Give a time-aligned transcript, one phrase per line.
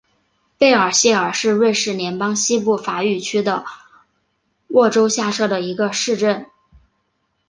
[0.57, 3.65] 贝尔谢尔是瑞士联邦西部法语区的
[4.69, 6.47] 沃州下设的一个市镇。